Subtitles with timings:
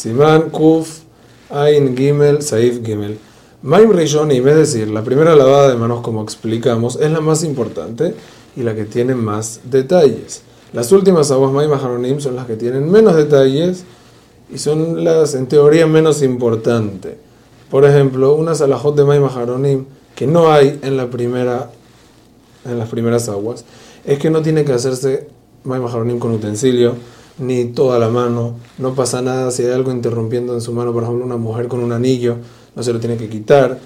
[0.00, 1.00] Siman Kuf
[1.50, 3.18] Ain Gimel Saif Gimel.
[3.62, 8.14] Maim Rishonim, es decir, la primera lavada de manos, como explicamos, es la más importante
[8.56, 10.40] y la que tiene más detalles.
[10.72, 13.84] Las últimas aguas Maim Haronim son las que tienen menos detalles
[14.50, 17.16] y son las, en teoría, menos importantes.
[17.70, 21.70] Por ejemplo, una salajot de Maim Haronim que no hay en, la primera,
[22.64, 23.66] en las primeras aguas
[24.06, 25.28] es que no tiene que hacerse
[25.64, 26.94] Maim Haronim con utensilio
[27.38, 31.02] ni toda la mano, no pasa nada si hay algo interrumpiendo en su mano, por
[31.02, 32.36] ejemplo, una mujer con un anillo,
[32.74, 33.78] no se lo tiene que quitar.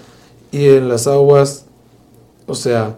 [0.50, 1.66] Y en las aguas,
[2.46, 2.96] o sea,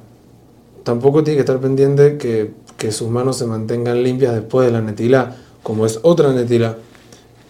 [0.83, 4.81] tampoco tiene que estar pendiente que, que sus manos se mantengan limpias después de la
[4.81, 6.77] netila, como es otra netila.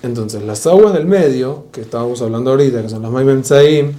[0.02, 3.92] Entonces, las aguas del medio, que estábamos hablando ahorita, que son las Maimem Tzaim,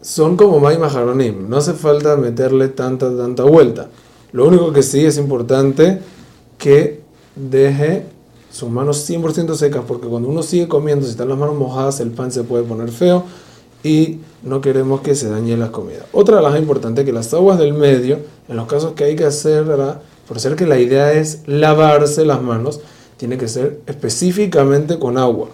[0.00, 1.48] son como Maim Haronim.
[1.48, 3.88] No hace falta meterle tanta, tanta vuelta.
[4.32, 6.00] Lo único que sí es importante
[6.58, 7.03] que
[7.36, 8.04] deje
[8.50, 12.10] sus manos 100% secas, porque cuando uno sigue comiendo, si están las manos mojadas, el
[12.10, 13.24] pan se puede poner feo
[13.82, 16.06] y no queremos que se dañe la comida.
[16.12, 19.16] Otra de las importantes es que las aguas del medio, en los casos que hay
[19.16, 19.64] que hacer,
[20.28, 22.80] por ser que la idea es lavarse las manos,
[23.16, 25.48] tiene que ser específicamente con agua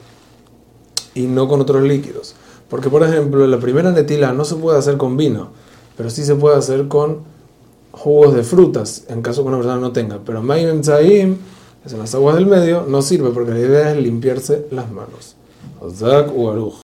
[1.15, 2.35] y no con otros líquidos.
[2.69, 5.49] Porque, por ejemplo, la primera netila no se puede hacer con vino,
[5.97, 7.19] pero sí se puede hacer con
[7.93, 10.21] jugos de frutas, en caso que una persona no tenga.
[10.25, 11.37] Pero Mayim Tzaim
[11.85, 15.37] es en las aguas del medio, no sirve porque la idea es limpiarse las manos.